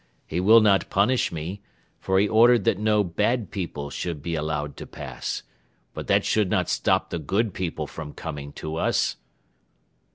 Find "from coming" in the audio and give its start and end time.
7.85-8.51